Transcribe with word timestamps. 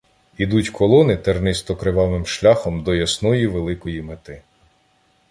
Ідуть 0.37 0.69
колони 0.69 1.15
тернисто-кривавим 1.17 2.25
шляхом 2.25 2.83
до 2.83 2.95
ясної 2.95 3.47
великої 3.47 4.01
Мети. 4.01 4.41